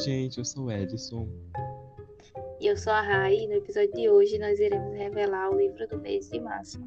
[0.00, 1.28] gente, eu sou o Edson.
[2.58, 5.86] E eu sou a Rai, e no episódio de hoje nós iremos revelar o livro
[5.88, 6.80] do mês de março.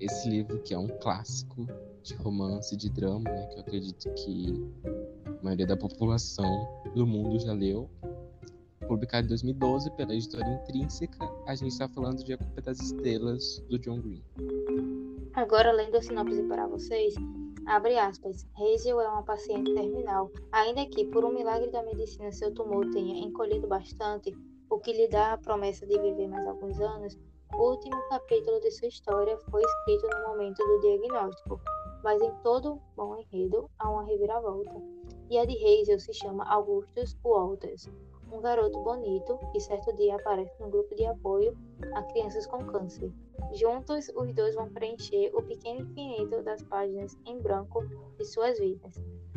[0.00, 1.66] Esse livro que é um clássico
[2.02, 4.52] de romance, de drama, né, que eu acredito que
[5.26, 7.88] a maioria da população do mundo já leu.
[8.88, 13.62] Publicado em 2012 pela editora Intrínseca, a gente está falando de A Culpa das Estrelas,
[13.68, 14.24] do John Green.
[15.34, 17.14] Agora, lendo a sinopse para vocês,
[17.68, 20.30] abre aspas, Hazel é uma paciente terminal.
[20.52, 24.34] Ainda que, por um milagre da medicina, seu tumor tenha encolhido bastante,
[24.70, 27.18] o que lhe dá a promessa de viver mais alguns anos,
[27.54, 31.60] o último capítulo de sua história foi escrito no momento do diagnóstico,
[32.02, 34.74] mas em todo bom enredo há uma reviravolta.
[35.30, 37.88] E a de Hazel se chama Augustus Walters,
[38.32, 41.56] um garoto bonito que certo dia aparece no grupo de apoio
[41.94, 43.12] a crianças com câncer.
[43.52, 47.84] Juntos, os dois vão preencher o pequeno infinito das páginas em branco
[48.18, 48.94] de suas vidas.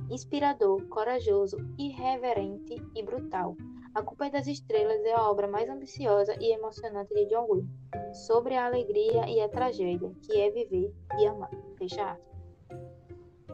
[0.10, 3.56] Inspirador, corajoso, irreverente e brutal.
[3.94, 7.70] A Culpa das Estrelas é a obra mais ambiciosa e emocionante de John Green,
[8.14, 11.52] sobre a alegria e a tragédia, que é viver e amar.
[11.78, 12.32] Fecha aspas.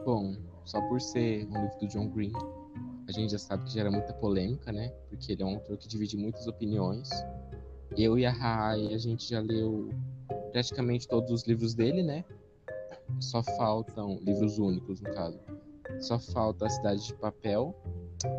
[0.04, 2.32] Bom, só por ser um livro do John Green,
[3.08, 4.90] a gente já sabe que gera muita polêmica, né?
[5.08, 7.08] Porque ele é um autor que divide muitas opiniões.
[7.96, 9.88] Eu e a Rai, a gente já leu
[10.52, 12.22] praticamente todos os livros dele, né?
[13.18, 15.40] Só faltam livros únicos, no caso.
[16.00, 17.74] Só falta A Cidade de Papel.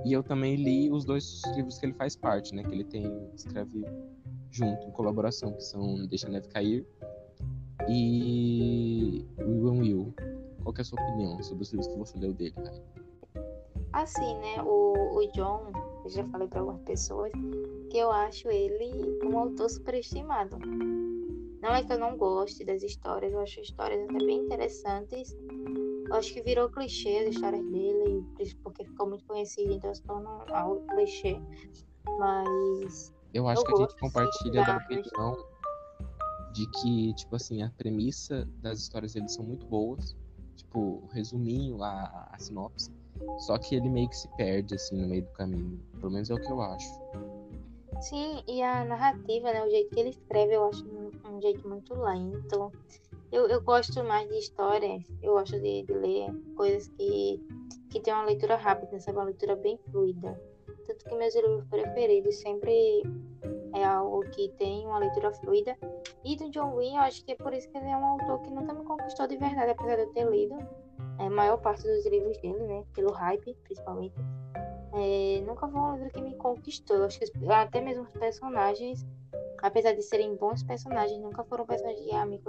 [0.06, 2.64] E eu também li os dois livros que ele faz parte, né?
[2.64, 3.84] Que ele tem escreve
[4.52, 6.86] junto, em colaboração, que são Deixa a Neve Cair
[7.88, 10.14] e Will Will.
[10.62, 13.09] Qual é a sua opinião sobre os livros que você leu dele, Rai?
[14.00, 14.64] Assim, né?
[14.64, 15.74] O, o John,
[16.06, 17.34] eu já falei para algumas pessoas
[17.92, 20.58] que eu acho ele um autor superestimado.
[21.62, 25.36] Não é que eu não goste das histórias, eu acho histórias até bem interessantes.
[26.08, 28.24] Eu acho que virou clichê as histórias dele,
[28.64, 31.38] porque ficou muito conhecido, então se torna algo clichê.
[32.18, 33.14] Mas.
[33.34, 35.46] Eu acho eu que a gente compartilha da opinião
[36.54, 40.16] de que, tipo assim, a premissa das histórias dele são muito boas.
[40.56, 42.99] Tipo, o resuminho, a, a sinopse.
[43.40, 45.80] Só que ele meio que se perde, assim, no meio do caminho.
[46.00, 46.90] Pelo menos é o que eu acho.
[48.02, 49.64] Sim, e a narrativa, né?
[49.64, 52.72] O jeito que ele escreve, eu acho um, um jeito muito lento.
[53.32, 57.40] Eu, eu gosto mais de histórias, eu gosto de, de ler coisas que,
[57.90, 59.18] que tem uma leitura rápida, sabe?
[59.18, 60.40] Uma leitura bem fluida.
[60.88, 63.04] Tanto que meus livros preferidos sempre
[63.76, 65.78] é algo que tem uma leitura fluida.
[66.24, 68.42] E do John Green, eu acho que é por isso que ele é um autor
[68.42, 70.58] que nunca me conquistou de verdade, apesar de eu ter lido
[71.20, 72.84] a maior parte dos livros dele, né?
[72.94, 74.16] Pelo hype, principalmente.
[74.94, 77.04] É, nunca foi um livro que me conquistou.
[77.04, 79.06] Acho que até mesmo os personagens,
[79.62, 82.42] apesar de serem bons personagens, nunca foram personagens que ah, me,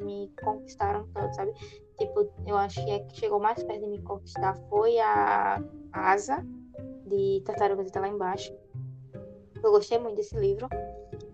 [0.00, 1.52] me conquistaram tanto, sabe?
[1.98, 5.62] Tipo, eu acho que a que chegou mais perto de me conquistar foi a
[5.92, 6.46] Asa,
[7.06, 8.54] de Tartarugas está lá embaixo.
[9.62, 10.68] Eu gostei muito desse livro,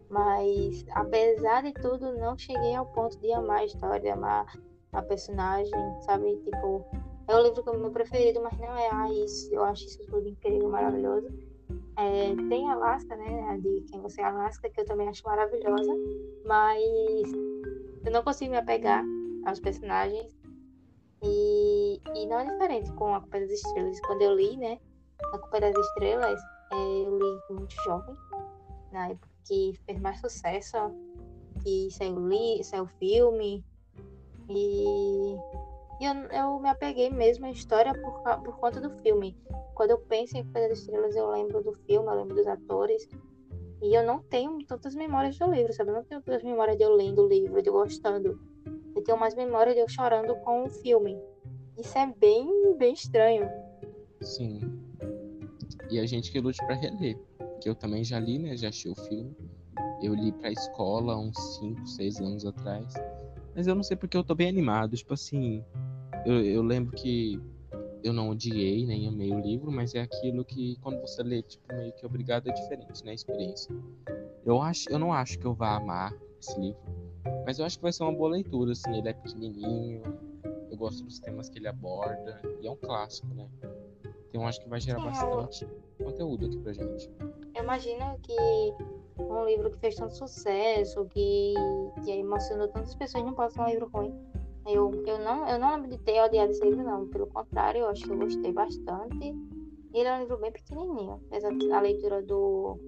[0.09, 4.47] mas apesar de tudo, não cheguei ao ponto de amar a história, de amar
[4.95, 5.73] a personagem,
[6.03, 6.37] sabe?
[6.45, 6.85] Tipo,
[7.29, 9.53] é o livro que é o meu preferido, mas não é ah, isso.
[9.53, 11.29] Eu acho isso tudo incrível, maravilhoso.
[11.97, 13.49] É, tem Alaska, né?
[13.49, 15.95] A de Quem Você é Alaska, que eu também acho maravilhosa,
[16.45, 17.33] mas
[18.05, 19.05] eu não consigo me apegar
[19.47, 20.35] aos personagens.
[21.23, 24.01] E, e não é diferente com A Culpa das Estrelas.
[24.01, 24.79] Quando eu li, né?
[25.33, 26.41] A Culpa das Estrelas,
[26.73, 28.15] é, eu li muito jovem,
[28.93, 30.77] na época que fez mais sucesso,
[31.63, 33.65] que saiu, li, saiu filme.
[34.49, 35.37] E,
[36.01, 39.37] eu, eu me apeguei mesmo à história por, por conta do filme.
[39.75, 43.09] Quando eu penso em Culpa das Estrelas, eu lembro do filme, eu lembro dos atores.
[43.83, 45.91] E eu não tenho tantas memórias do livro, sabe?
[45.91, 48.41] Eu não tenho tantas memórias de eu lendo o livro, de eu gostando.
[48.95, 51.19] Eu tenho mais memória de eu chorando com o filme.
[51.77, 53.49] Isso é bem, bem estranho.
[54.23, 54.61] Sim.
[55.91, 57.19] E a gente que lute pra reler.
[57.61, 58.57] Que eu também já li, né?
[58.57, 59.37] Já achei o filme.
[60.03, 62.95] Eu li pra escola uns 5, 6 anos atrás.
[63.55, 64.97] Mas eu não sei porque eu tô bem animado.
[64.97, 65.65] Tipo assim,
[66.27, 67.41] eu, eu lembro que
[68.03, 71.65] eu não odiei nem amei o livro, mas é aquilo que quando você lê, tipo,
[71.75, 73.13] meio que obrigado é diferente, né?
[73.13, 73.75] A experiência.
[74.45, 76.79] Eu, acho, eu não acho que eu vá amar esse livro.
[77.47, 78.95] Mas eu acho que vai ser uma boa leitura, assim.
[78.97, 80.03] Ele é pequenininho.
[80.71, 82.41] Eu gosto dos temas que ele aborda.
[82.61, 83.49] E é um clássico, né?
[84.29, 85.67] Então eu acho que vai gerar Sim, eu- bastante
[86.03, 87.09] conteúdo aqui pra gente.
[87.55, 88.35] Eu imagino que
[89.19, 91.55] um livro que fez tanto sucesso, que,
[92.05, 94.15] que emocionou tantas pessoas, não pode ser um livro ruim.
[94.67, 97.07] Eu, eu, não, eu não lembro de ter odiado esse livro, não.
[97.09, 99.35] Pelo contrário, eu acho que eu gostei bastante.
[99.93, 101.21] Ele é um livro bem pequenininho.
[101.29, 102.79] Apesar da leitura do...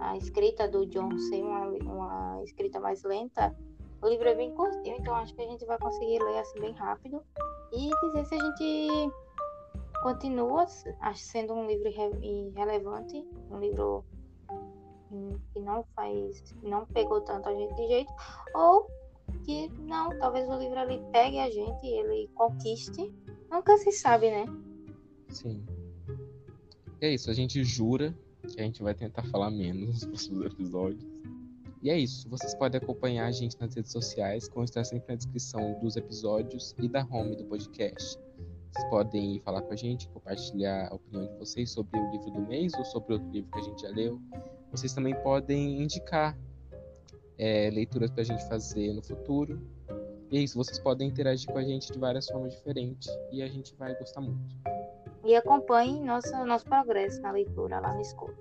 [0.00, 3.54] A escrita do John ser uma, uma escrita mais lenta,
[4.00, 6.72] o livro é bem curtinho, então acho que a gente vai conseguir ler assim bem
[6.72, 7.20] rápido.
[7.72, 9.12] E dizer se a gente
[10.02, 10.66] continua
[11.16, 14.04] sendo um livro irrelevante, um livro
[15.68, 18.12] não faz, não pegou tanto a gente de jeito,
[18.54, 18.88] ou
[19.44, 23.12] que não, talvez o livro ali pegue a gente, ele conquiste.
[23.50, 24.46] Nunca se sabe, né?
[25.28, 25.64] Sim.
[27.00, 28.16] E é isso, a gente jura
[28.48, 31.06] que a gente vai tentar falar menos nos próximos episódios.
[31.82, 35.14] E é isso, vocês podem acompanhar a gente nas redes sociais, que estar sempre na
[35.14, 38.18] descrição dos episódios e da home do podcast.
[38.72, 42.40] Vocês podem falar com a gente, compartilhar a opinião de vocês sobre o livro do
[42.40, 44.20] mês ou sobre outro livro que a gente já leu.
[44.70, 46.36] Vocês também podem indicar
[47.38, 49.60] é, leituras para a gente fazer no futuro.
[50.30, 53.48] E é isso, vocês podem interagir com a gente de várias formas diferentes e a
[53.48, 54.56] gente vai gostar muito.
[55.24, 58.36] E acompanhe nosso, nosso progresso na leitura lá no escuro.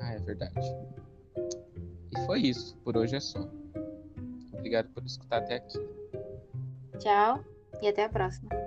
[0.00, 0.54] Ah, é verdade.
[1.36, 2.76] E foi isso.
[2.84, 3.48] Por hoje é só.
[4.52, 5.78] Obrigado por escutar até aqui.
[6.98, 7.44] Tchau
[7.80, 8.61] e até a próxima.